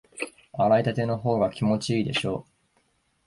[0.53, 2.47] 洗いたてのほうが気持ちいいでしょ？